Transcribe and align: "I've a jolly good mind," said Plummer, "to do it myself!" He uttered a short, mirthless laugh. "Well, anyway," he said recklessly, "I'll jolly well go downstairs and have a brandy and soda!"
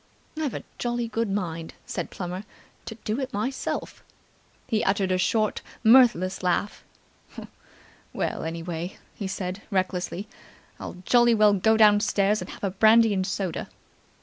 "I've 0.35 0.55
a 0.55 0.63
jolly 0.79 1.07
good 1.07 1.29
mind," 1.29 1.75
said 1.85 2.09
Plummer, 2.09 2.43
"to 2.85 2.95
do 3.05 3.19
it 3.19 3.31
myself!" 3.31 4.03
He 4.65 4.83
uttered 4.83 5.11
a 5.11 5.19
short, 5.19 5.61
mirthless 5.83 6.41
laugh. 6.41 6.83
"Well, 8.11 8.43
anyway," 8.43 8.97
he 9.13 9.27
said 9.27 9.61
recklessly, 9.69 10.27
"I'll 10.79 10.95
jolly 11.05 11.35
well 11.35 11.53
go 11.53 11.77
downstairs 11.77 12.41
and 12.41 12.49
have 12.49 12.63
a 12.63 12.71
brandy 12.71 13.13
and 13.13 13.27
soda!" 13.27 13.69